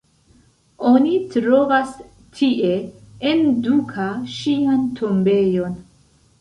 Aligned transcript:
Oni 0.91 1.11
trovas 1.35 1.91
tie, 2.41 2.73
en 3.35 3.45
Duka 3.69 4.11
ŝian 4.41 4.91
tombejon. 5.01 5.81